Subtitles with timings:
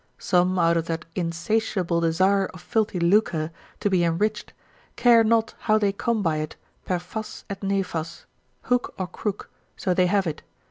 [0.17, 3.51] Some out of that insatiable desire of filthy lucre,
[3.81, 4.51] to be enriched,
[4.95, 8.25] care not how they come by it per fas et nefas,
[8.63, 10.41] hook or crook, so they have it.